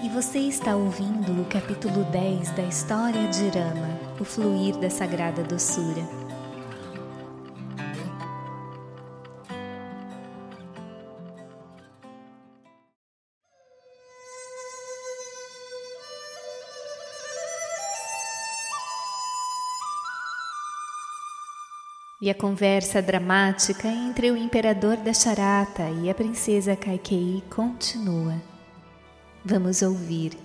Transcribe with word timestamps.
E 0.00 0.08
você 0.08 0.38
está 0.38 0.76
ouvindo 0.76 1.42
o 1.42 1.44
capítulo 1.46 2.04
10 2.04 2.52
da 2.52 2.62
história 2.62 3.26
de 3.26 3.48
Rama, 3.48 3.98
o 4.20 4.24
fluir 4.24 4.78
da 4.78 4.88
sagrada 4.88 5.42
doçura. 5.42 6.06
E 22.22 22.30
a 22.30 22.34
conversa 22.34 23.02
dramática 23.02 23.88
entre 23.88 24.30
o 24.30 24.36
imperador 24.36 24.96
da 24.98 25.12
Charata 25.12 25.90
e 25.90 26.08
a 26.08 26.14
princesa 26.14 26.76
Kaikei 26.76 27.42
continua. 27.50 28.57
Vamos 29.50 29.80
ouvir. 29.80 30.36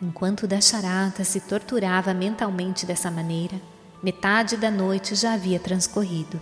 Enquanto 0.00 0.46
Dasharata 0.46 1.24
se 1.24 1.40
torturava 1.40 2.14
mentalmente 2.14 2.86
dessa 2.86 3.10
maneira, 3.10 3.60
metade 4.02 4.56
da 4.56 4.70
noite 4.70 5.14
já 5.14 5.34
havia 5.34 5.60
transcorrido. 5.60 6.40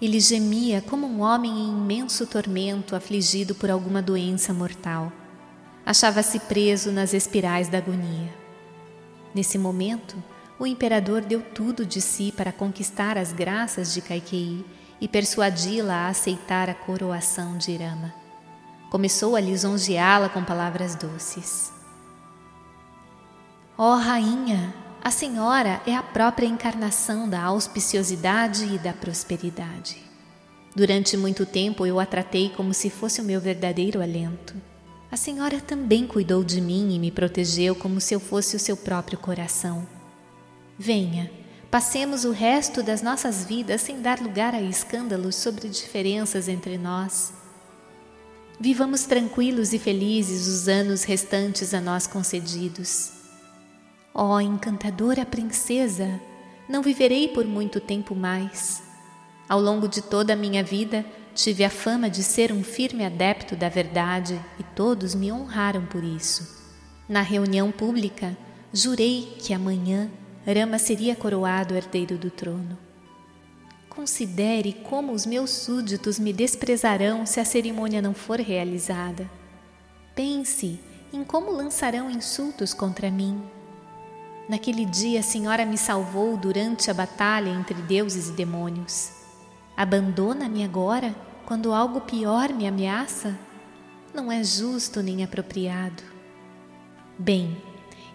Ele 0.00 0.18
gemia 0.18 0.80
como 0.80 1.06
um 1.06 1.20
homem 1.20 1.52
em 1.52 1.68
imenso 1.68 2.26
tormento, 2.26 2.96
afligido 2.96 3.54
por 3.54 3.70
alguma 3.70 4.00
doença 4.00 4.54
mortal. 4.54 5.12
Achava-se 5.84 6.40
preso 6.40 6.90
nas 6.90 7.12
espirais 7.12 7.68
da 7.68 7.76
agonia. 7.76 8.32
Nesse 9.34 9.58
momento, 9.58 10.16
o 10.58 10.66
imperador 10.66 11.20
deu 11.20 11.42
tudo 11.42 11.84
de 11.84 12.00
si 12.00 12.32
para 12.32 12.50
conquistar 12.50 13.18
as 13.18 13.30
graças 13.30 13.92
de 13.92 14.00
Kaikei 14.00 14.64
e 14.98 15.06
persuadi-la 15.06 16.06
a 16.06 16.08
aceitar 16.08 16.70
a 16.70 16.74
coroação 16.74 17.58
de 17.58 17.72
Irama. 17.72 18.21
Começou 18.92 19.36
a 19.36 19.40
lisonjeá-la 19.40 20.28
com 20.28 20.44
palavras 20.44 20.94
doces. 20.94 21.72
Ó 23.78 23.94
oh, 23.94 23.96
rainha, 23.96 24.74
a 25.02 25.10
senhora 25.10 25.80
é 25.86 25.96
a 25.96 26.02
própria 26.02 26.44
encarnação 26.46 27.26
da 27.26 27.42
auspiciosidade 27.42 28.66
e 28.66 28.78
da 28.78 28.92
prosperidade. 28.92 29.96
Durante 30.76 31.16
muito 31.16 31.46
tempo 31.46 31.86
eu 31.86 31.98
a 31.98 32.04
tratei 32.04 32.50
como 32.50 32.74
se 32.74 32.90
fosse 32.90 33.22
o 33.22 33.24
meu 33.24 33.40
verdadeiro 33.40 34.02
alento. 34.02 34.54
A 35.10 35.16
senhora 35.16 35.58
também 35.58 36.06
cuidou 36.06 36.44
de 36.44 36.60
mim 36.60 36.94
e 36.94 36.98
me 36.98 37.10
protegeu 37.10 37.74
como 37.74 37.98
se 37.98 38.14
eu 38.14 38.20
fosse 38.20 38.56
o 38.56 38.60
seu 38.60 38.76
próprio 38.76 39.16
coração. 39.16 39.88
Venha, 40.78 41.30
passemos 41.70 42.26
o 42.26 42.30
resto 42.30 42.82
das 42.82 43.00
nossas 43.00 43.42
vidas 43.42 43.80
sem 43.80 44.02
dar 44.02 44.20
lugar 44.20 44.54
a 44.54 44.60
escândalos 44.60 45.36
sobre 45.36 45.70
diferenças 45.70 46.46
entre 46.46 46.76
nós. 46.76 47.40
Vivamos 48.60 49.04
tranquilos 49.04 49.72
e 49.72 49.78
felizes 49.78 50.46
os 50.46 50.68
anos 50.68 51.04
restantes 51.04 51.74
a 51.74 51.80
nós 51.80 52.06
concedidos. 52.06 53.12
Ó 54.14 54.34
oh, 54.34 54.40
encantadora 54.40 55.24
princesa, 55.24 56.20
não 56.68 56.82
viverei 56.82 57.28
por 57.28 57.44
muito 57.44 57.80
tempo 57.80 58.14
mais. 58.14 58.82
Ao 59.48 59.60
longo 59.60 59.88
de 59.88 60.02
toda 60.02 60.34
a 60.34 60.36
minha 60.36 60.62
vida, 60.62 61.04
tive 61.34 61.64
a 61.64 61.70
fama 61.70 62.08
de 62.08 62.22
ser 62.22 62.52
um 62.52 62.62
firme 62.62 63.04
adepto 63.04 63.56
da 63.56 63.68
verdade 63.68 64.40
e 64.58 64.62
todos 64.62 65.14
me 65.14 65.32
honraram 65.32 65.86
por 65.86 66.04
isso. 66.04 66.62
Na 67.08 67.20
reunião 67.20 67.70
pública, 67.72 68.36
jurei 68.72 69.36
que 69.38 69.52
amanhã 69.52 70.10
Rama 70.46 70.78
seria 70.78 71.14
coroado 71.14 71.74
herdeiro 71.74 72.16
do 72.16 72.30
trono. 72.30 72.78
Considere 73.94 74.72
como 74.72 75.12
os 75.12 75.26
meus 75.26 75.50
súditos 75.50 76.18
me 76.18 76.32
desprezarão 76.32 77.26
se 77.26 77.38
a 77.40 77.44
cerimônia 77.44 78.00
não 78.00 78.14
for 78.14 78.40
realizada. 78.40 79.30
Pense 80.14 80.80
em 81.12 81.22
como 81.22 81.52
lançarão 81.52 82.10
insultos 82.10 82.72
contra 82.72 83.10
mim. 83.10 83.38
Naquele 84.48 84.86
dia 84.86 85.20
a 85.20 85.22
senhora 85.22 85.66
me 85.66 85.76
salvou 85.76 86.38
durante 86.38 86.90
a 86.90 86.94
batalha 86.94 87.50
entre 87.50 87.82
deuses 87.82 88.30
e 88.30 88.32
demônios. 88.32 89.12
Abandona-me 89.76 90.64
agora 90.64 91.14
quando 91.44 91.74
algo 91.74 92.00
pior 92.00 92.48
me 92.48 92.66
ameaça? 92.66 93.38
Não 94.14 94.32
é 94.32 94.42
justo 94.42 95.02
nem 95.02 95.22
apropriado. 95.22 96.02
Bem, 97.18 97.60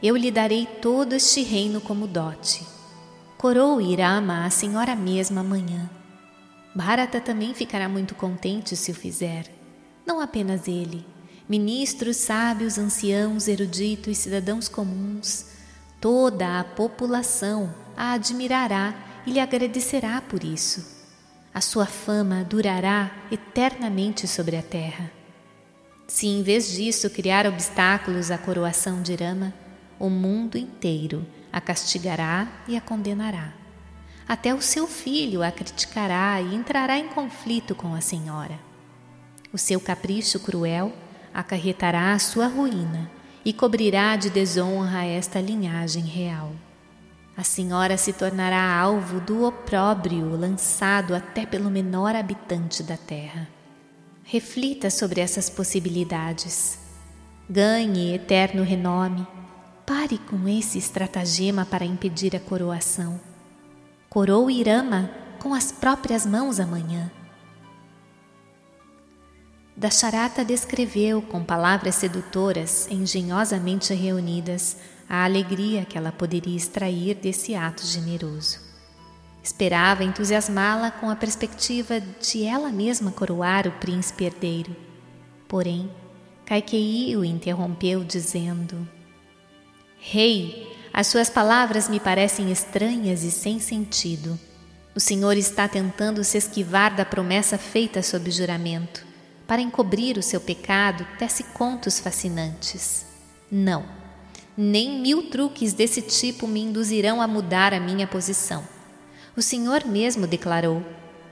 eu 0.01 0.17
lhe 0.17 0.31
darei 0.31 0.65
todo 0.65 1.13
este 1.13 1.43
reino 1.43 1.79
como 1.79 2.07
dote. 2.07 2.76
Coroe 3.37 3.93
Irama 3.93 4.45
a 4.45 4.49
senhora 4.49 4.95
mesma 4.95 5.41
amanhã. 5.41 5.87
Bharata 6.73 7.21
também 7.21 7.53
ficará 7.53 7.87
muito 7.87 8.15
contente 8.15 8.75
se 8.75 8.89
o 8.89 8.95
fizer. 8.95 9.45
Não 10.07 10.19
apenas 10.19 10.67
ele, 10.67 11.05
ministros, 11.47 12.17
sábios, 12.17 12.79
anciãos, 12.79 13.47
eruditos, 13.47 14.17
cidadãos 14.17 14.67
comuns, 14.67 15.49
toda 16.01 16.59
a 16.59 16.63
população 16.63 17.71
a 17.95 18.13
admirará 18.13 18.95
e 19.23 19.31
lhe 19.31 19.39
agradecerá 19.39 20.19
por 20.19 20.43
isso. 20.43 20.83
A 21.53 21.61
sua 21.61 21.85
fama 21.85 22.43
durará 22.43 23.11
eternamente 23.31 24.27
sobre 24.27 24.57
a 24.57 24.63
terra. 24.63 25.11
Se 26.07 26.25
em 26.25 26.41
vez 26.41 26.71
disso 26.71 27.07
criar 27.11 27.45
obstáculos 27.45 28.31
à 28.31 28.37
coroação 28.39 29.03
de 29.03 29.13
Rama, 29.13 29.53
o 29.99 30.09
mundo 30.09 30.57
inteiro 30.57 31.23
a 31.57 31.61
castigará 31.61 32.47
e 32.67 32.77
a 32.77 32.81
condenará. 32.81 33.51
Até 34.27 34.53
o 34.53 34.61
seu 34.61 34.85
filho 34.85 35.41
a 35.41 35.51
criticará 35.51 36.39
e 36.39 36.53
entrará 36.53 36.99
em 36.99 37.07
conflito 37.07 37.73
com 37.73 37.95
a 37.95 38.01
senhora. 38.01 38.59
O 39.51 39.57
seu 39.57 39.79
capricho 39.79 40.39
cruel 40.39 40.93
acarretará 41.33 42.13
a 42.13 42.19
sua 42.19 42.45
ruína 42.45 43.09
e 43.43 43.51
cobrirá 43.51 44.15
de 44.15 44.29
desonra 44.29 45.03
esta 45.03 45.41
linhagem 45.41 46.03
real. 46.03 46.51
A 47.35 47.43
senhora 47.43 47.97
se 47.97 48.13
tornará 48.13 48.77
alvo 48.79 49.19
do 49.19 49.43
opróbrio 49.43 50.37
lançado 50.37 51.15
até 51.15 51.43
pelo 51.43 51.71
menor 51.71 52.15
habitante 52.15 52.83
da 52.83 52.97
terra. 52.97 53.47
Reflita 54.23 54.91
sobre 54.91 55.21
essas 55.21 55.49
possibilidades. 55.49 56.77
Ganhe 57.49 58.13
eterno 58.13 58.61
renome 58.63 59.25
Pare 59.87 60.17
com 60.17 60.49
esse 60.49 60.77
estratagema 60.77 61.65
para 61.65 61.85
impedir 61.85 62.35
a 62.35 62.41
coroação. 62.41 63.17
Coroa 64.09 64.51
Irama 64.51 65.09
com 65.39 65.53
as 65.53 65.71
próprias 65.71 66.25
mãos 66.25 66.59
amanhã. 66.59 67.09
Dasharata 69.77 70.43
descreveu 70.43 71.21
com 71.21 71.41
palavras 71.41 71.95
sedutoras, 71.95 72.89
engenhosamente 72.91 73.93
reunidas, 73.93 74.75
a 75.07 75.23
alegria 75.23 75.85
que 75.85 75.97
ela 75.97 76.11
poderia 76.11 76.57
extrair 76.57 77.15
desse 77.15 77.55
ato 77.55 77.85
generoso. 77.85 78.59
Esperava 79.41 80.03
entusiasmá-la 80.03 80.91
com 80.91 81.09
a 81.09 81.15
perspectiva 81.15 82.01
de 82.01 82.43
ela 82.43 82.73
mesma 82.73 83.09
coroar 83.09 83.65
o 83.65 83.71
príncipe 83.71 84.25
herdeiro. 84.25 84.75
Porém, 85.47 85.89
Kaikei 86.47 87.13
o 87.17 87.25
interrompeu 87.25 88.05
dizendo: 88.05 88.87
Rei, 90.09 90.73
as 90.93 91.07
suas 91.07 91.29
palavras 91.29 91.89
me 91.89 91.99
parecem 91.99 92.49
estranhas 92.49 93.23
e 93.23 93.29
sem 93.29 93.59
sentido. 93.59 94.39
O 94.95 95.01
Senhor 95.01 95.35
está 95.35 95.67
tentando 95.67 96.23
se 96.23 96.37
esquivar 96.37 96.95
da 96.95 97.03
promessa 97.03 97.57
feita 97.57 98.01
sob 98.01 98.31
juramento. 98.31 99.05
Para 99.45 99.61
encobrir 99.61 100.17
o 100.17 100.23
seu 100.23 100.39
pecado, 100.39 101.05
tece 101.19 101.43
contos 101.43 101.99
fascinantes. 101.99 103.05
Não, 103.51 103.83
nem 104.55 105.01
mil 105.01 105.29
truques 105.29 105.73
desse 105.73 106.01
tipo 106.01 106.47
me 106.47 106.61
induzirão 106.61 107.21
a 107.21 107.27
mudar 107.27 107.73
a 107.73 107.79
minha 107.79 108.07
posição. 108.07 108.65
O 109.35 109.41
Senhor 109.41 109.85
mesmo 109.85 110.25
declarou: 110.25 110.81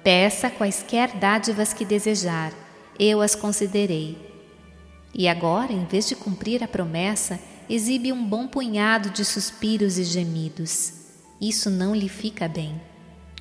Peça 0.04 0.50
quaisquer 0.50 1.16
dádivas 1.16 1.72
que 1.72 1.86
desejar, 1.86 2.52
eu 3.00 3.22
as 3.22 3.36
concederei. 3.36 4.18
E 5.14 5.30
agora, 5.30 5.72
em 5.72 5.86
vez 5.86 6.10
de 6.10 6.16
cumprir 6.16 6.62
a 6.62 6.68
promessa, 6.68 7.40
exibe 7.70 8.12
um 8.12 8.26
bom 8.26 8.48
punhado 8.48 9.10
de 9.10 9.26
suspiros 9.26 9.98
e 9.98 10.04
gemidos. 10.04 10.94
Isso 11.40 11.70
não 11.70 11.96
lhe 11.96 12.10
fica 12.10 12.48
bem. 12.48 12.80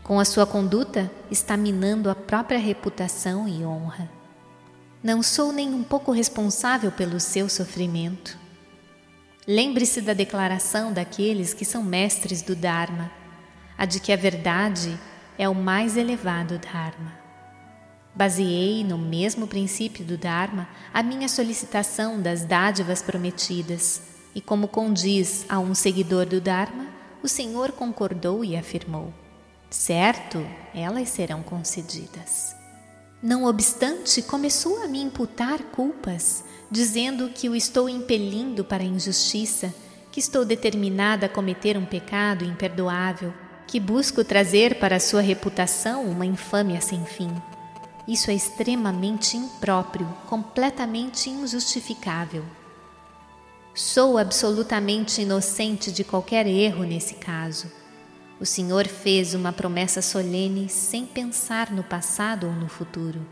Com 0.03 0.21
a 0.21 0.25
sua 0.25 0.47
conduta, 0.47 1.11
está 1.31 1.57
minando 1.57 2.11
a 2.11 2.15
própria 2.15 2.59
reputação 2.59 3.49
e 3.49 3.65
honra. 3.65 4.11
Não 5.03 5.23
sou 5.23 5.53
nem 5.53 5.73
um 5.73 5.83
pouco 5.83 6.13
responsável 6.13 6.91
pelo 6.91 7.21
seu 7.21 7.49
sofrimento. 7.49 8.39
Lembre-se 9.47 10.01
da 10.01 10.15
declaração 10.15 10.93
daqueles 10.93 11.53
que 11.53 11.65
são 11.65 11.83
mestres 11.83 12.43
do 12.43 12.57
Dharma, 12.57 13.11
a 13.77 13.85
de 13.85 14.01
que 14.01 14.13
a 14.13 14.17
verdade 14.17 14.99
é 15.39 15.49
o 15.49 15.55
mais 15.55 15.97
elevado 15.97 16.59
Dharma. 16.59 17.13
Baseei 18.15 18.85
no 18.85 18.97
mesmo 18.97 19.47
princípio 19.47 20.05
do 20.05 20.17
Dharma 20.17 20.69
a 20.93 21.03
minha 21.03 21.29
solicitação 21.29 22.21
das 22.21 22.45
dádivas 22.45 23.03
prometidas 23.03 24.14
e 24.35 24.41
como 24.41 24.69
condiz 24.69 25.47
a 25.49 25.59
um 25.59 25.75
seguidor 25.75 26.27
do 26.27 26.41
Dharma, 26.41 26.87
o 27.23 27.29
Senhor 27.29 27.73
concordou 27.73 28.45
e 28.45 28.57
afirmou: 28.57 29.13
Certo, 29.71 30.45
elas 30.75 31.09
serão 31.09 31.43
concedidas. 31.43 32.55
Não 33.23 33.45
obstante, 33.45 34.21
começou 34.21 34.83
a 34.83 34.87
me 34.87 35.01
imputar 35.01 35.59
culpas, 35.73 36.45
dizendo 36.71 37.31
que 37.31 37.49
o 37.49 37.57
estou 37.57 37.89
impelindo 37.89 38.65
para 38.65 38.83
a 38.83 38.87
injustiça, 38.87 39.75
que 40.13 40.21
estou 40.21 40.45
determinada 40.45 41.27
a 41.27 41.29
cometer 41.29 41.77
um 41.79 41.87
pecado 41.87 42.45
imperdoável, 42.45 43.33
que 43.67 43.81
busco 43.81 44.23
trazer 44.23 44.79
para 44.79 45.01
sua 45.01 45.23
reputação 45.23 46.05
uma 46.05 46.27
infâmia 46.27 46.81
sem 46.81 47.05
fim. 47.05 47.31
Isso 48.07 48.31
é 48.31 48.35
extremamente 48.35 49.37
impróprio, 49.37 50.07
completamente 50.29 51.31
injustificável. 51.31 52.45
Sou 53.75 54.19
absolutamente 54.19 55.21
inocente 55.23 55.91
de 55.91 56.05
qualquer 56.05 56.47
erro 56.47 56.85
nesse 56.85 57.15
caso. 57.15 57.67
O 58.39 58.47
Senhor 58.47 58.87
fez 58.87 59.35
uma 59.35 59.53
promessa 59.53 60.01
solene 60.01 60.69
sem 60.69 61.05
pensar 61.05 61.73
no 61.73 61.83
passado 61.83 62.47
ou 62.47 62.53
no 62.53 62.69
futuro. 62.69 63.27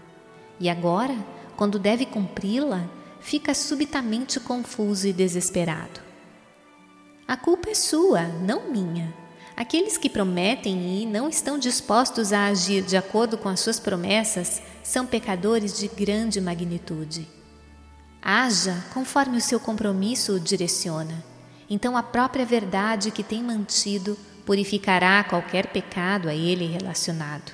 E 0.58 0.68
agora, 0.68 1.14
quando 1.56 1.78
deve 1.78 2.04
cumpri-la, 2.04 2.90
fica 3.20 3.54
subitamente 3.54 4.40
confuso 4.40 5.06
e 5.06 5.12
desesperado. 5.12 6.00
A 7.28 7.36
culpa 7.36 7.70
é 7.70 7.74
sua, 7.74 8.22
não 8.22 8.68
minha. 8.68 9.14
Aqueles 9.56 9.96
que 9.96 10.10
prometem 10.10 11.02
e 11.02 11.06
não 11.06 11.28
estão 11.28 11.56
dispostos 11.56 12.32
a 12.32 12.46
agir 12.46 12.82
de 12.82 12.96
acordo 12.96 13.38
com 13.38 13.48
as 13.48 13.60
suas 13.60 13.78
promessas 13.78 14.60
são 14.82 15.06
pecadores 15.06 15.78
de 15.78 15.86
grande 15.86 16.40
magnitude. 16.40 17.28
Haja 18.22 18.84
conforme 18.94 19.38
o 19.38 19.40
seu 19.40 19.58
compromisso 19.58 20.34
o 20.34 20.40
direciona. 20.40 21.24
Então 21.68 21.96
a 21.96 22.02
própria 22.04 22.46
verdade 22.46 23.10
que 23.10 23.24
tem 23.24 23.42
mantido 23.42 24.16
purificará 24.46 25.24
qualquer 25.24 25.66
pecado 25.66 26.28
a 26.28 26.34
ele 26.34 26.66
relacionado. 26.66 27.52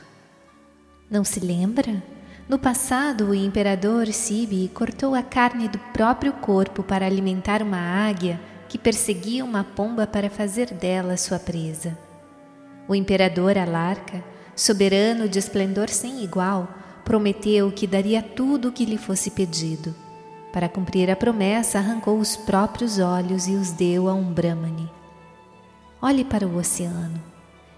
Não 1.11 1.25
se 1.25 1.41
lembra? 1.41 2.03
No 2.47 2.59
passado, 2.59 3.31
o 3.31 3.35
imperador 3.35 4.09
Sibi 4.09 4.69
cortou 4.69 5.15
a 5.15 5.23
carne 5.23 5.69
do 5.69 5.79
próprio 5.79 6.35
corpo 6.35 6.83
para 6.83 7.07
alimentar 7.07 7.63
uma 7.63 7.79
águia 7.79 8.39
que 8.69 8.77
perseguia 8.77 9.45
uma 9.45 9.65
pomba 9.65 10.07
para 10.07 10.29
fazer 10.29 10.73
dela 10.75 11.17
sua 11.17 11.39
presa. 11.39 11.97
O 12.87 12.95
imperador 12.95 13.57
Alarca, 13.57 14.23
soberano 14.55 15.29
de 15.29 15.39
esplendor 15.39 15.89
sem 15.89 16.23
igual, 16.23 16.69
prometeu 17.05 17.71
que 17.73 17.87
daria 17.87 18.23
tudo 18.23 18.69
o 18.69 18.73
que 18.73 18.85
lhe 18.85 18.99
fosse 18.99 19.31
pedido. 19.31 19.95
Para 20.53 20.69
cumprir 20.69 21.11
a 21.11 21.17
promessa, 21.17 21.79
arrancou 21.79 22.19
os 22.19 22.37
próprios 22.37 22.99
olhos 22.99 23.47
e 23.47 23.53
os 23.53 23.71
deu 23.71 24.09
a 24.09 24.15
um 24.15 24.33
Brahmane. 24.33 24.91
Olhe 26.01 26.25
para 26.25 26.47
o 26.47 26.57
oceano. 26.57 27.21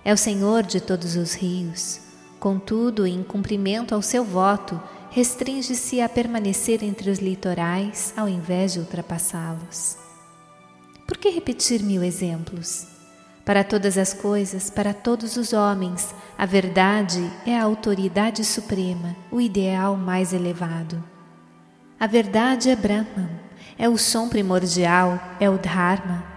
É 0.04 0.12
o 0.12 0.16
Senhor 0.16 0.62
de 0.62 0.80
todos 0.80 1.16
os 1.16 1.34
rios. 1.34 2.00
Contudo, 2.38 3.06
em 3.06 3.22
cumprimento 3.22 3.94
ao 3.94 4.00
seu 4.00 4.24
voto, 4.24 4.80
restringe-se 5.10 6.00
a 6.00 6.08
permanecer 6.08 6.82
entre 6.82 7.10
os 7.10 7.18
litorais 7.18 8.14
ao 8.16 8.28
invés 8.28 8.72
de 8.72 8.78
ultrapassá-los. 8.78 9.96
Por 11.06 11.18
que 11.18 11.28
repetir 11.28 11.82
mil 11.82 12.04
exemplos? 12.04 12.86
Para 13.44 13.64
todas 13.64 13.98
as 13.98 14.14
coisas, 14.14 14.70
para 14.70 14.94
todos 14.94 15.36
os 15.36 15.52
homens, 15.52 16.14
a 16.38 16.46
verdade 16.46 17.20
é 17.44 17.58
a 17.58 17.64
autoridade 17.64 18.44
suprema, 18.44 19.16
o 19.30 19.40
ideal 19.40 19.96
mais 19.96 20.32
elevado. 20.32 21.02
A 22.00 22.08
verdade 22.08 22.70
é 22.70 22.74
Brahman, 22.74 23.30
é 23.78 23.88
o 23.88 23.96
som 23.96 24.28
primordial, 24.28 25.20
é 25.38 25.48
o 25.48 25.58
Dharma, 25.58 26.30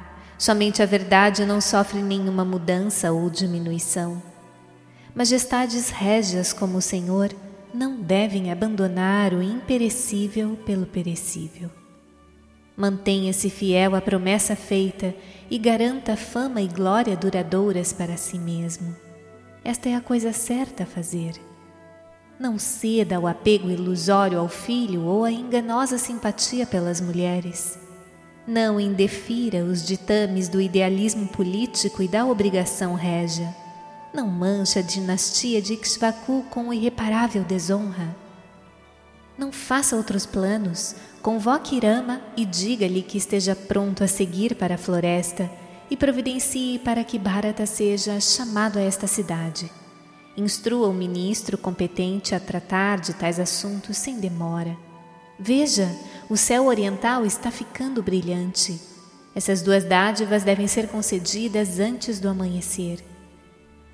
Somente 0.44 0.84
a 0.84 0.86
verdade 0.86 1.46
não 1.46 1.62
sofre 1.62 2.02
nenhuma 2.02 2.44
mudança 2.44 3.14
ou 3.14 3.30
diminuição. 3.30 4.22
Majestades 5.16 5.90
régias 5.90 6.52
como 6.52 6.80
o 6.80 6.82
Senhor 6.82 7.34
não 7.74 8.02
devem 8.02 8.52
abandonar 8.52 9.34
o 9.34 9.42
imperecível 9.42 10.58
pelo 10.66 10.86
perecível. 10.86 11.70
Mantenha-se 12.76 13.50
fiel 13.50 13.96
à 13.96 14.02
promessa 14.02 14.54
feita 14.54 15.16
e 15.50 15.58
garanta 15.58 16.18
fama 16.18 16.62
e 16.62 16.68
glória 16.68 17.16
duradouras 17.16 17.94
para 17.94 18.18
si 18.18 18.38
mesmo. 18.38 18.94
Esta 19.64 19.88
é 19.88 19.96
a 19.96 20.02
coisa 20.02 20.34
certa 20.34 20.84
a 20.84 20.86
fazer. 20.86 21.40
Não 22.40 22.58
ceda 22.58 23.18
ao 23.18 23.28
apego 23.28 23.70
ilusório 23.70 24.40
ao 24.40 24.50
filho 24.50 25.04
ou 25.04 25.24
à 25.24 25.32
enganosa 25.32 26.00
simpatia 26.00 26.66
pelas 26.66 27.00
mulheres. 27.00 27.78
Não 28.48 28.80
indefira 28.80 29.64
os 29.64 29.86
ditames 29.86 30.50
do 30.50 30.60
idealismo 30.60 31.28
político 31.28 32.02
e 32.02 32.08
da 32.08 32.26
obrigação 32.26 32.96
régia. 32.96 33.56
Não 34.14 34.28
mancha 34.28 34.80
a 34.80 34.84
dinastia 34.84 35.62
de 35.62 35.74
Ikshvaku 35.74 36.44
com 36.50 36.74
irreparável 36.74 37.44
desonra. 37.44 38.16
Não 39.38 39.52
faça 39.52 39.96
outros 39.96 40.26
planos. 40.26 40.96
Convoque 41.22 41.76
Irama 41.78 42.20
e 42.36 42.46
diga-lhe 42.46 43.02
que 43.02 43.18
esteja 43.18 43.56
pronto 43.56 44.04
a 44.04 44.08
seguir 44.08 44.56
para 44.56 44.76
a 44.76 44.78
floresta 44.78 45.50
e 45.90 45.96
providencie 45.96 46.80
para 46.80 47.04
que 47.04 47.18
Bharata 47.18 47.66
seja 47.66 48.20
chamado 48.20 48.78
a 48.78 48.82
esta 48.82 49.08
cidade. 49.08 49.72
Instrua 50.36 50.88
o 50.88 50.94
ministro 50.94 51.58
competente 51.58 52.34
a 52.34 52.40
tratar 52.40 53.00
de 53.00 53.14
tais 53.14 53.40
assuntos 53.40 53.98
sem 53.98 54.20
demora. 54.20 54.76
Veja, 55.38 55.88
o 56.30 56.36
céu 56.36 56.66
oriental 56.66 57.26
está 57.26 57.52
ficando 57.52 58.02
brilhante. 58.02 58.80
Essas 59.36 59.62
duas 59.62 59.84
dádivas 59.84 60.44
devem 60.44 60.68
ser 60.68 60.88
concedidas 60.88 61.80
antes 61.80 62.20
do 62.20 62.30
amanhecer. 62.30 63.04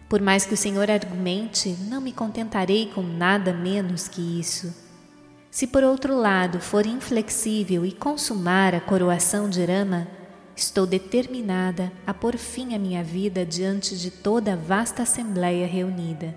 Por 0.07 0.21
mais 0.21 0.45
que 0.45 0.53
o 0.53 0.57
Senhor 0.57 0.89
argumente, 0.89 1.75
não 1.89 2.01
me 2.01 2.11
contentarei 2.11 2.91
com 2.93 3.01
nada 3.03 3.53
menos 3.53 4.07
que 4.07 4.39
isso. 4.39 4.73
Se 5.51 5.67
por 5.67 5.83
outro 5.83 6.15
lado 6.15 6.59
for 6.59 6.85
inflexível 6.85 7.85
e 7.85 7.91
consumar 7.91 8.73
a 8.73 8.79
coroação 8.79 9.49
de 9.49 9.65
Rama, 9.65 10.07
estou 10.59 10.85
determinada 10.85 11.91
a 12.05 12.13
pôr 12.13 12.37
fim 12.37 12.75
à 12.75 12.79
minha 12.79 13.03
vida 13.03 13.45
diante 13.45 13.97
de 13.97 14.11
toda 14.11 14.53
a 14.53 14.55
vasta 14.55 15.03
assembleia 15.03 15.65
reunida. 15.65 16.35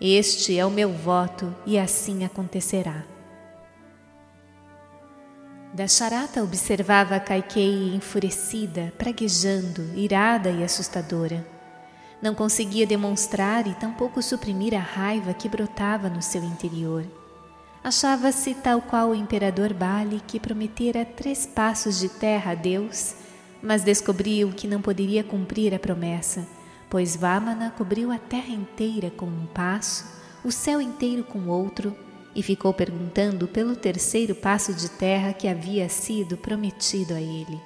Este 0.00 0.58
é 0.58 0.66
o 0.66 0.70
meu 0.70 0.92
voto 0.92 1.54
e 1.64 1.78
assim 1.78 2.24
acontecerá. 2.24 3.04
Dasharata 5.72 6.42
observava 6.42 7.18
Kaikei 7.18 7.94
enfurecida, 7.94 8.92
praguejando, 8.98 9.82
irada 9.94 10.50
e 10.50 10.62
assustadora. 10.62 11.46
Não 12.20 12.34
conseguia 12.34 12.86
demonstrar 12.86 13.66
e 13.66 13.74
tampouco 13.74 14.22
suprimir 14.22 14.74
a 14.74 14.80
raiva 14.80 15.34
que 15.34 15.48
brotava 15.48 16.08
no 16.08 16.22
seu 16.22 16.42
interior. 16.42 17.04
Achava-se 17.82 18.54
tal 18.54 18.80
qual 18.80 19.10
o 19.10 19.14
imperador 19.14 19.74
Bali 19.74 20.20
que 20.26 20.40
prometera 20.40 21.04
três 21.04 21.44
passos 21.44 21.98
de 21.98 22.08
terra 22.08 22.52
a 22.52 22.54
Deus, 22.54 23.23
mas 23.64 23.82
descobriu 23.82 24.52
que 24.52 24.68
não 24.68 24.82
poderia 24.82 25.24
cumprir 25.24 25.74
a 25.74 25.78
promessa, 25.78 26.46
pois 26.90 27.16
Vamana 27.16 27.72
cobriu 27.76 28.12
a 28.12 28.18
terra 28.18 28.52
inteira 28.52 29.10
com 29.10 29.24
um 29.24 29.46
passo, 29.46 30.04
o 30.44 30.52
céu 30.52 30.82
inteiro 30.82 31.24
com 31.24 31.48
outro 31.48 31.96
e 32.34 32.42
ficou 32.42 32.74
perguntando 32.74 33.48
pelo 33.48 33.74
terceiro 33.74 34.34
passo 34.34 34.74
de 34.74 34.90
terra 34.90 35.32
que 35.32 35.48
havia 35.48 35.88
sido 35.88 36.36
prometido 36.36 37.14
a 37.14 37.20
ele. 37.20 37.58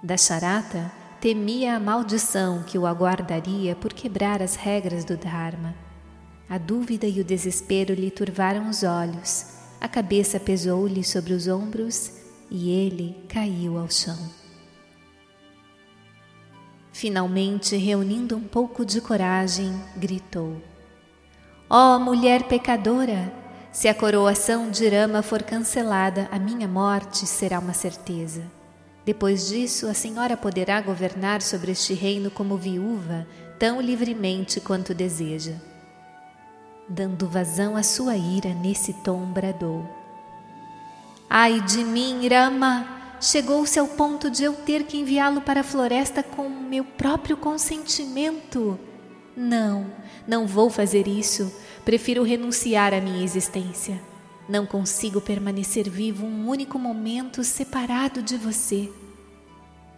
Dasharata 0.00 0.92
temia 1.20 1.74
a 1.74 1.80
maldição 1.80 2.62
que 2.62 2.78
o 2.78 2.86
aguardaria 2.86 3.74
por 3.74 3.92
quebrar 3.92 4.40
as 4.40 4.54
regras 4.54 5.04
do 5.04 5.16
Dharma. 5.16 5.74
A 6.48 6.58
dúvida 6.58 7.06
e 7.06 7.20
o 7.20 7.24
desespero 7.24 7.92
lhe 7.92 8.10
turvaram 8.10 8.68
os 8.68 8.84
olhos, 8.84 9.46
a 9.80 9.88
cabeça 9.88 10.38
pesou-lhe 10.38 11.02
sobre 11.02 11.32
os 11.32 11.48
ombros 11.48 12.12
e 12.48 12.70
ele 12.70 13.16
caiu 13.28 13.78
ao 13.78 13.90
chão. 13.90 14.41
Finalmente, 16.92 17.74
reunindo 17.76 18.36
um 18.36 18.42
pouco 18.42 18.84
de 18.84 19.00
coragem, 19.00 19.72
gritou: 19.96 20.56
Ó 21.68 21.96
oh, 21.96 21.98
mulher 21.98 22.42
pecadora, 22.44 23.32
se 23.72 23.88
a 23.88 23.94
coroação 23.94 24.70
de 24.70 24.86
Rama 24.86 25.22
for 25.22 25.42
cancelada, 25.42 26.28
a 26.30 26.38
minha 26.38 26.68
morte 26.68 27.26
será 27.26 27.58
uma 27.58 27.72
certeza. 27.72 28.42
Depois 29.06 29.48
disso, 29.48 29.88
a 29.88 29.94
senhora 29.94 30.36
poderá 30.36 30.80
governar 30.82 31.40
sobre 31.40 31.72
este 31.72 31.94
reino 31.94 32.30
como 32.30 32.58
viúva, 32.58 33.26
tão 33.58 33.80
livremente 33.80 34.60
quanto 34.60 34.94
deseja. 34.94 35.54
Dando 36.86 37.26
vazão 37.26 37.74
à 37.74 37.82
sua 37.82 38.16
ira, 38.16 38.52
nesse 38.52 38.92
tom 38.92 39.24
bradou: 39.24 39.88
Ai 41.28 41.60
de 41.62 41.82
mim, 41.82 42.28
Rama! 42.28 43.01
Chegou-se 43.22 43.78
ao 43.78 43.86
ponto 43.86 44.28
de 44.28 44.42
eu 44.42 44.52
ter 44.52 44.82
que 44.82 44.98
enviá-lo 44.98 45.40
para 45.42 45.60
a 45.60 45.64
floresta 45.64 46.24
com 46.24 46.48
meu 46.48 46.82
próprio 46.82 47.36
consentimento. 47.36 48.76
Não, 49.36 49.86
não 50.26 50.44
vou 50.44 50.68
fazer 50.68 51.06
isso. 51.06 51.54
Prefiro 51.84 52.24
renunciar 52.24 52.92
à 52.92 53.00
minha 53.00 53.22
existência. 53.22 54.02
Não 54.48 54.66
consigo 54.66 55.20
permanecer 55.20 55.88
vivo 55.88 56.26
um 56.26 56.48
único 56.48 56.80
momento 56.80 57.44
separado 57.44 58.20
de 58.20 58.36
você. 58.36 58.90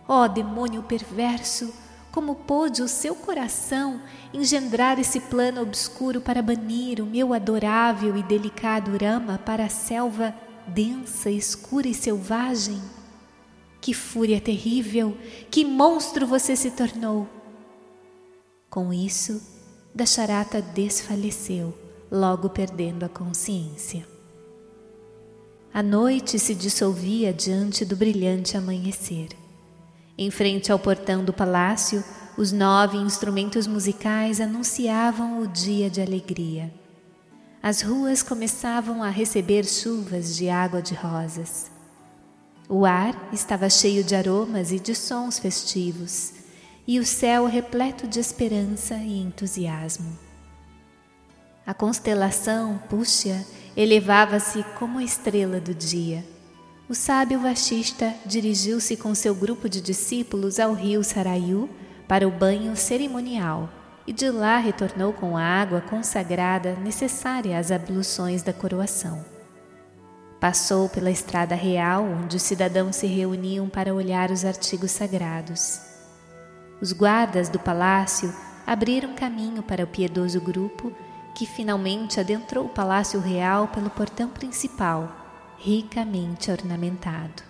Ó 0.07 0.25
oh, 0.25 0.29
demônio 0.29 0.83
perverso, 0.83 1.73
como 2.13 2.35
pôde 2.35 2.83
o 2.83 2.89
seu 2.89 3.15
coração 3.15 4.03
engendrar 4.35 5.01
esse 5.01 5.19
plano 5.19 5.63
obscuro 5.63 6.21
para 6.21 6.43
banir 6.43 7.01
o 7.01 7.07
meu 7.07 7.33
adorável 7.33 8.19
e 8.19 8.23
delicado 8.23 8.99
Rama 9.03 9.39
para 9.39 9.65
a 9.65 9.71
selva 9.71 10.35
densa, 10.67 11.31
escura 11.31 11.89
e 11.89 11.95
selvagem? 11.95 12.83
Que 13.85 13.93
fúria 13.93 14.41
terrível! 14.41 15.15
Que 15.51 15.63
monstro 15.63 16.27
você 16.27 16.57
se 16.57 16.71
tornou! 16.71 17.29
Com 18.71 18.95
isso, 18.95 19.43
Dasharata 19.95 20.63
desfaleceu, 20.63 21.75
logo 22.11 22.49
perdendo 22.49 23.05
a 23.05 23.11
consciência. 23.11 24.09
A 25.71 25.83
noite 25.83 26.39
se 26.39 26.55
dissolvia 26.55 27.31
diante 27.31 27.85
do 27.85 27.95
brilhante 27.95 28.57
amanhecer. 28.57 29.29
Em 30.17 30.31
frente 30.31 30.73
ao 30.73 30.79
portão 30.79 31.23
do 31.23 31.35
palácio, 31.35 32.03
os 32.39 32.53
nove 32.53 32.97
instrumentos 32.97 33.67
musicais 33.67 34.41
anunciavam 34.41 35.43
o 35.43 35.47
dia 35.47 35.91
de 35.91 36.01
alegria. 36.01 36.73
As 37.63 37.83
ruas 37.83 38.23
começavam 38.23 39.03
a 39.03 39.11
receber 39.11 39.67
chuvas 39.67 40.35
de 40.35 40.49
água 40.49 40.81
de 40.81 40.95
rosas. 40.95 41.74
O 42.69 42.85
ar 42.87 43.29
estava 43.33 43.69
cheio 43.69 44.03
de 44.03 44.15
aromas 44.15 44.73
e 44.73 44.79
de 44.79 44.95
sons 44.95 45.39
festivos, 45.39 46.33
e 46.87 46.99
o 46.99 47.05
céu 47.05 47.47
repleto 47.47 48.07
de 48.07 48.21
esperança 48.21 48.95
e 48.97 49.21
entusiasmo. 49.21 50.19
A 51.67 51.73
constelação 51.73 52.79
Puxia 52.89 53.45
elevava-se 53.77 54.63
como 54.79 54.99
a 54.99 55.05
estrela 55.05 55.61
do 55.61 55.75
dia 55.75 56.25
o 56.87 56.95
sábio 56.95 57.41
Vashista 57.41 58.15
dirigiu-se 58.27 58.95
com 58.95 59.15
seu 59.15 59.35
grupo 59.35 59.71
de 59.71 59.81
discípulos 59.81 60.61
ao 60.61 60.75
rio 60.75 61.03
Sarayu 61.03 61.67
para 62.07 62.29
o 62.29 62.31
banho 62.31 62.77
cerimonial 62.77 63.71
e 64.07 64.13
de 64.13 64.31
lá 64.31 64.59
retornou 64.59 65.15
com 65.15 65.35
a 65.35 65.43
água 65.43 65.81
consagrada 65.81 66.75
necessária 66.75 67.59
às 67.59 67.71
abluções 67.71 68.43
da 68.43 68.53
coroação. 68.53 69.25
Passou 70.45 70.91
pela 70.91 71.11
estrada 71.11 71.55
real, 71.55 72.05
onde 72.05 72.37
os 72.37 72.43
cidadãos 72.43 72.97
se 72.97 73.07
reuniam 73.07 73.67
para 73.67 73.95
olhar 73.95 74.31
os 74.31 74.45
artigos 74.45 74.91
sagrados. 74.91 75.81
Os 76.83 76.93
guardas 76.93 77.49
do 77.49 77.59
palácio 77.59 78.31
abriram 78.67 79.15
caminho 79.15 79.63
para 79.63 79.83
o 79.83 79.87
piedoso 79.87 80.39
grupo 80.43 80.93
que 81.35 81.47
finalmente 81.47 82.21
adentrou 82.21 82.67
o 82.67 82.69
palácio 82.69 83.21
real 83.21 83.69
pelo 83.69 83.89
portão 83.89 84.29
principal 84.29 85.11
ricamente 85.57 86.51
ornamentado. 86.51 87.43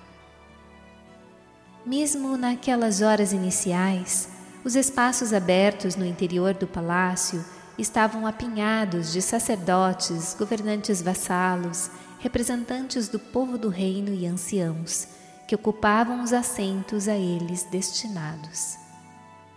Mesmo 1.85 2.37
naquelas 2.37 3.03
horas 3.03 3.33
iniciais, 3.33 4.29
os 4.65 4.77
espaços 4.77 5.33
abertos 5.33 5.97
no 5.97 6.07
interior 6.07 6.55
do 6.55 6.69
palácio 6.69 7.45
estavam 7.77 8.25
apinhados 8.25 9.13
de 9.13 9.21
sacerdotes, 9.21 10.37
governantes 10.39 11.03
vassalos, 11.03 11.91
representantes 12.25 13.07
do 13.07 13.19
povo 13.19 13.59
do 13.59 13.69
reino 13.69 14.09
e 14.15 14.27
anciãos, 14.27 15.09
que 15.47 15.55
ocupavam 15.55 16.23
os 16.23 16.33
assentos 16.33 17.07
a 17.07 17.15
eles 17.15 17.65
destinados. 17.65 18.79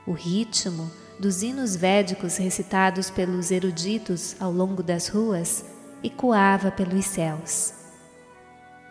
O 0.05 0.11
ritmo 0.11 0.91
dos 1.17 1.41
hinos 1.41 1.77
védicos 1.77 2.35
recitados 2.35 3.09
pelos 3.09 3.51
eruditos 3.51 4.35
ao 4.37 4.51
longo 4.51 4.83
das 4.83 5.07
ruas 5.07 5.63
ecoava 6.03 6.69
pelos 6.69 7.05
céus. 7.05 7.73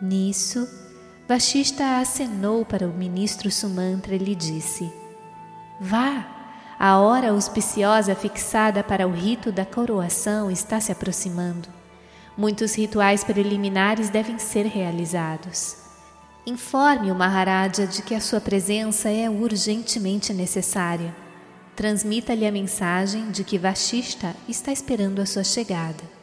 Nisso, 0.01 0.67
Vashista 1.27 1.99
acenou 1.99 2.65
para 2.65 2.87
o 2.87 2.97
ministro 2.97 3.51
Sumantra 3.51 4.15
e 4.15 4.17
lhe 4.17 4.33
disse: 4.33 4.91
Vá, 5.79 6.25
a 6.79 6.97
hora 6.97 7.29
auspiciosa 7.29 8.15
fixada 8.15 8.83
para 8.83 9.07
o 9.07 9.11
rito 9.11 9.51
da 9.51 9.67
coroação 9.67 10.49
está 10.49 10.81
se 10.81 10.91
aproximando. 10.91 11.76
Muitos 12.37 12.75
rituais 12.75 13.23
preliminares 13.23 14.09
devem 14.09 14.37
ser 14.37 14.67
realizados. 14.67 15.77
Informe 16.45 17.11
o 17.11 17.15
Maharaja 17.15 17.87
de 17.87 18.03
que 18.03 18.13
a 18.13 18.21
sua 18.21 18.39
presença 18.39 19.09
é 19.09 19.27
urgentemente 19.27 20.31
necessária. 20.33 21.15
Transmita-lhe 21.75 22.45
a 22.45 22.51
mensagem 22.51 23.31
de 23.31 23.43
que 23.43 23.57
Vashista 23.57 24.35
está 24.47 24.71
esperando 24.71 25.19
a 25.19 25.25
sua 25.25 25.43
chegada. 25.43 26.16